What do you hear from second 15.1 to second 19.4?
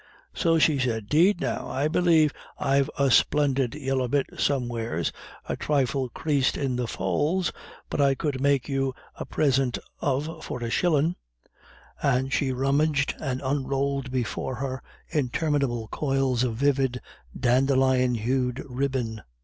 interminable coils of vivid dandelion hued ribbon.